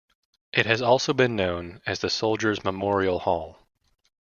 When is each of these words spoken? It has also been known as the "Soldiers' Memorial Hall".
It 0.51 0.65
has 0.65 0.81
also 0.81 1.13
been 1.13 1.35
known 1.35 1.79
as 1.85 1.99
the 1.99 2.09
"Soldiers' 2.09 2.63
Memorial 2.63 3.19
Hall". 3.19 3.59